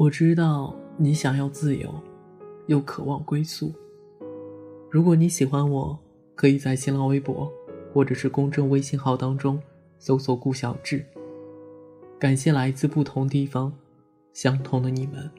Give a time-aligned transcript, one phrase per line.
[0.00, 1.92] 我知道你想要自由，
[2.68, 3.70] 又渴望归宿。
[4.90, 5.98] 如果你喜欢我，
[6.34, 7.52] 可以在新浪微博
[7.92, 9.60] 或者是公众微信号当中
[9.98, 11.04] 搜索“顾小志”。
[12.18, 13.70] 感谢来自不同地方、
[14.32, 15.30] 相同的你们。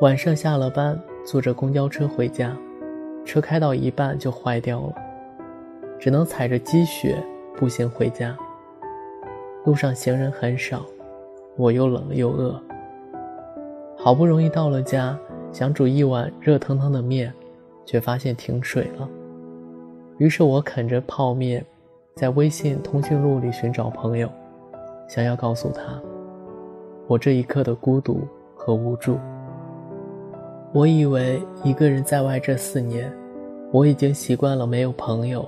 [0.00, 0.96] 晚上下了班，
[1.26, 2.56] 坐着公交车回家，
[3.24, 4.94] 车开到一半就坏掉了，
[6.00, 7.22] 只能踩着积雪
[7.56, 8.36] 步行回家。
[9.64, 10.84] 路上行人很少，
[11.56, 12.58] 我又冷又饿。
[13.96, 15.16] 好不容易到了家，
[15.52, 17.30] 想煮一碗热腾腾的面，
[17.84, 19.06] 却发现停水了。
[20.16, 21.62] 于是我啃着泡面，
[22.14, 24.26] 在微信通讯录里寻找朋友，
[25.06, 26.00] 想要告诉他
[27.06, 28.26] 我这一刻的孤独
[28.56, 29.18] 和无助。
[30.72, 33.12] 我以为一个人在外这四年，
[33.70, 35.46] 我已经习惯了没有朋友，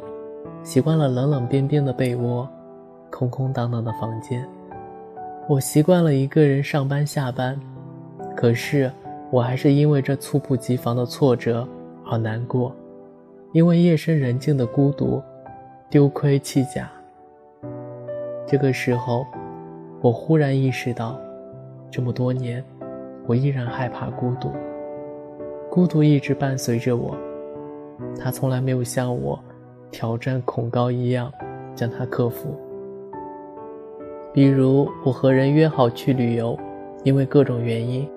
[0.65, 2.49] 习惯了冷冷冰冰的被窝，
[3.11, 4.49] 空空荡荡的房间。
[5.49, 7.59] 我习惯了一个人上班下班，
[8.37, 8.91] 可是
[9.31, 11.67] 我还是因为这猝不及防的挫折
[12.07, 12.73] 而难过，
[13.53, 15.21] 因为夜深人静的孤独，
[15.91, 16.89] 丢盔弃甲。
[18.47, 19.27] 这个时候，
[20.01, 21.19] 我忽然意识到，
[21.91, 22.63] 这么多年，
[23.27, 24.53] 我依然害怕孤独。
[25.69, 27.17] 孤独一直伴随着我，
[28.17, 29.43] 他从来没有像我
[29.93, 31.31] 挑战恐高一样
[31.77, 32.59] 将它克服。
[34.33, 36.59] 比如，我和人约好去旅游，
[37.05, 38.11] 因为各种原因，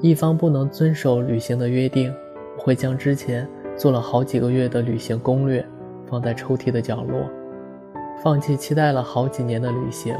[0.00, 2.12] 一方不能遵守旅行的约定，
[2.56, 5.64] 我会将之前做了好几个月的旅行攻略
[6.06, 7.20] 放在抽屉的角落，
[8.22, 10.16] 放弃期待了好几年的旅行，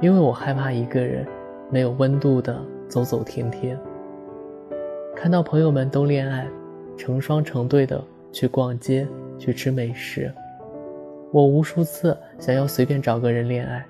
[0.00, 1.26] 因为我害怕一个人
[1.68, 3.76] 没有温度的走走停停。
[5.16, 6.46] 看到朋友们都恋爱，
[6.96, 9.04] 成双成对的去逛街、
[9.38, 10.32] 去吃美食，
[11.32, 13.84] 我无数次想要随便找个人恋爱，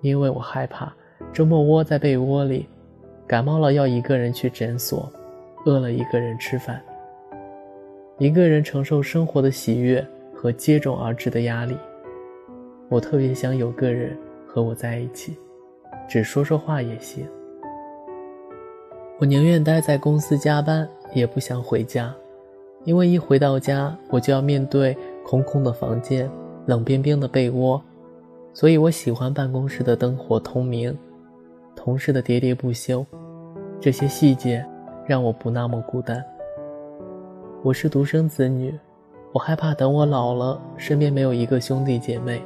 [0.00, 0.92] 因为我害怕
[1.32, 2.66] 周末窝在被窝里，
[3.26, 5.10] 感冒了要一个人去诊所，
[5.64, 6.80] 饿了一个人吃饭，
[8.18, 11.76] 一个人承受生活的喜悦和接踵而至的压力。
[12.88, 15.36] 我特别想有个人和我在一起，
[16.08, 17.26] 只说说话也行。
[19.18, 22.14] 我宁愿待在公司加班，也不想回家，
[22.86, 26.30] 因为一回到家，我就要面对空空的房间、
[26.66, 27.82] 冷冰冰的被窝，
[28.54, 30.96] 所以我喜欢办公室的灯火通明，
[31.74, 33.04] 同事的喋喋不休，
[33.80, 34.64] 这些细节
[35.04, 36.24] 让我不那么孤单。
[37.64, 38.72] 我是独生子女，
[39.32, 42.40] 我害怕等我老了，身边没有一个兄弟姐妹，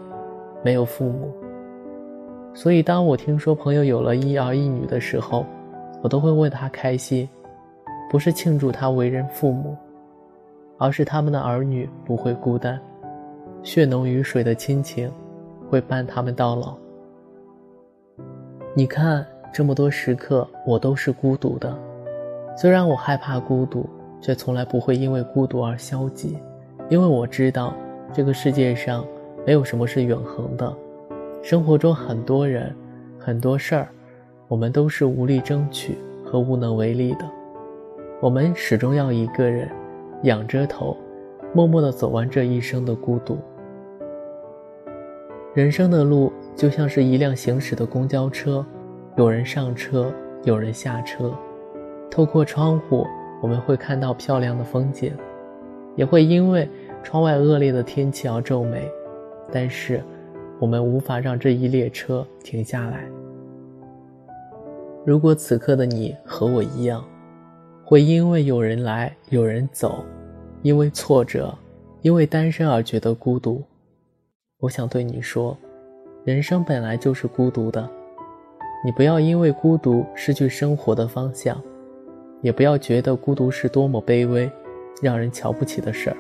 [0.65, 1.31] 没有父母，
[2.55, 5.45] 所以当我听说朋友有了一儿一女的时候，
[6.01, 7.29] 我都会为他开心，
[8.11, 9.77] 不是庆祝他为人父母，
[10.81, 12.81] 而是他们的儿女不会孤单，
[13.63, 15.13] 血浓于水的亲情
[15.69, 16.75] 会伴他们到老。
[18.75, 21.77] 你看，这么多时刻，我都是孤独的。
[22.57, 23.87] 虽然我害怕孤独，
[24.23, 26.39] 却从来不会因为孤独而消极，
[26.89, 27.75] 因为我知道
[28.11, 29.05] 这个世界上
[29.47, 30.75] 没有什么是永恒的，
[31.43, 32.75] 生活中很多人，
[33.19, 33.89] 很多事儿。
[34.49, 37.31] 我们都是无力争取和无能为力的，
[38.23, 39.71] 我们始终要一个人
[40.23, 40.97] 仰着头，
[41.55, 43.39] 默默地走完这一生的孤独。
[45.55, 48.65] 人生的路就像是一辆行驶的公交车，
[49.17, 50.13] 有人上车，
[50.45, 51.33] 有人下车。
[52.11, 53.07] 透过窗户，
[53.43, 55.13] 我们会看到漂亮的风景，
[55.97, 56.69] 也会因为
[57.03, 58.89] 窗外恶劣的天气而皱眉。
[59.51, 60.03] 但是，
[60.61, 63.05] 我们无法让这一列车停下来。
[65.05, 67.03] 如果此刻的你和我一样，
[67.91, 70.05] 会因为有人来有人走，
[70.63, 71.53] 因为挫折，
[72.03, 73.61] 因为单身而觉得孤独，
[74.61, 75.59] 我想对你说，
[76.23, 77.91] 人生本来就是孤独的，
[78.85, 81.61] 你不要因为孤独失去生活的方向，
[82.43, 84.49] 也不要觉得孤独是多么卑微、
[85.03, 86.17] 让人瞧不起的事儿，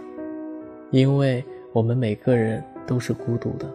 [0.90, 3.70] 因为我们每个人都是孤独的，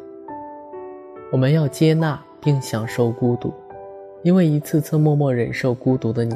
[1.32, 3.54] 我们要接纳并享受孤独。
[4.22, 6.36] 因为一次次默默忍受孤独的你，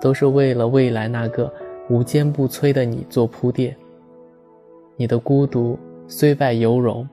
[0.00, 1.52] 都是为了未来那个
[1.88, 3.76] 无坚不摧的你做铺垫。
[4.96, 7.08] 你的孤独虽败犹荣，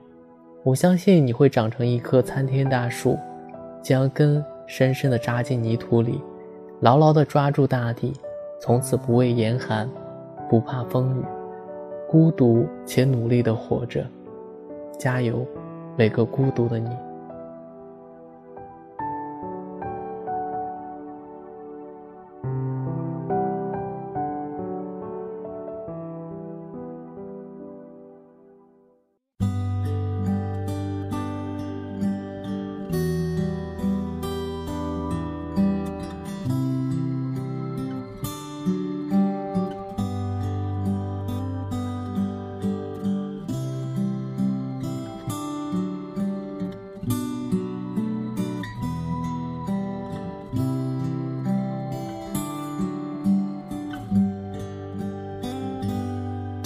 [0.62, 3.18] 我相信你会长成一棵参天大树，
[3.82, 6.20] 将根深深地扎进泥土里，
[6.80, 8.12] 牢牢地抓住大地，
[8.60, 9.88] 从此不畏严寒，
[10.48, 11.24] 不怕风雨，
[12.08, 14.04] 孤独且努力地活着。
[14.98, 15.46] 加油，
[15.96, 16.90] 每个孤独的你！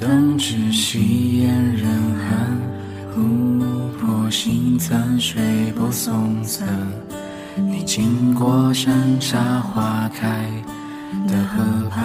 [0.01, 1.87] 灯只吸烟人
[2.17, 2.59] 寒，
[3.15, 6.67] 琥珀星残，水波送散。
[7.55, 10.47] 你经过山茶花开
[11.29, 12.01] 的河畔，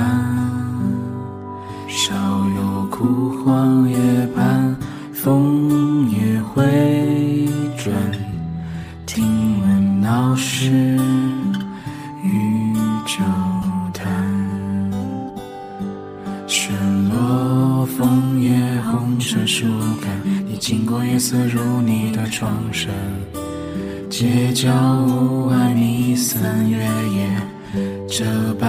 [1.88, 2.14] 少
[2.58, 3.98] 有枯黄叶
[4.36, 4.76] 畔，
[5.14, 5.65] 枫
[21.86, 22.92] 你的窗上。
[24.10, 24.70] 街角
[25.08, 27.28] 屋外弥散，月夜
[28.08, 28.26] 这
[28.60, 28.66] 般。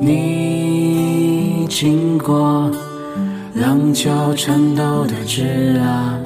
[0.00, 2.70] 你经过
[3.54, 6.18] 廊桥颤抖的枝桠，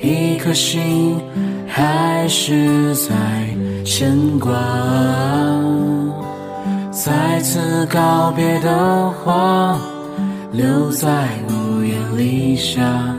[0.00, 1.16] 一颗心
[1.66, 3.12] 还是在
[3.84, 4.52] 牵挂。
[6.90, 9.78] 再次告别的话，
[10.52, 13.13] 留在屋檐底下，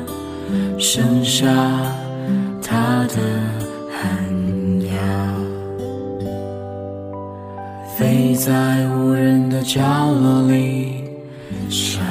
[0.80, 1.48] 剩下。
[2.68, 3.16] 他的
[3.92, 4.92] 寒鸦，
[7.98, 9.82] 飞在无人的角
[10.12, 11.04] 落里。
[11.70, 12.02] 小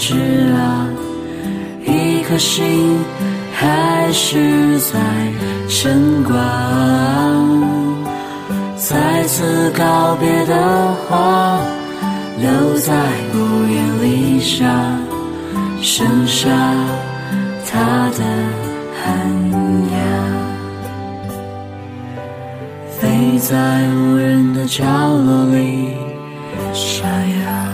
[0.00, 0.14] 抖的枝
[0.54, 0.88] 桠，
[1.84, 2.98] 一颗心
[3.52, 4.98] 还是在
[5.68, 5.94] 牵
[6.24, 6.34] 挂。
[8.76, 11.60] 再次告别的话，
[12.38, 12.94] 留在
[13.34, 13.36] 屋
[13.68, 14.64] 檐里下，
[15.82, 16.48] 剩下
[17.70, 18.24] 他的
[18.96, 19.06] 寒
[19.92, 19.96] 鸦，
[22.98, 25.94] 飞在无人的角落里
[26.72, 27.69] 沙哑。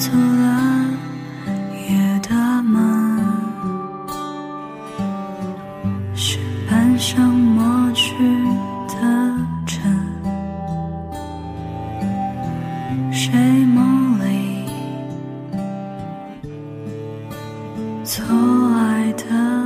[0.00, 0.48] 走了
[1.76, 2.80] 夜的门，
[6.14, 6.38] 是
[6.70, 8.14] 半生抹去
[8.88, 8.94] 的
[9.66, 9.92] 尘，
[13.12, 13.30] 谁
[13.66, 14.64] 梦里
[18.02, 18.24] 错
[18.74, 19.59] 爱的。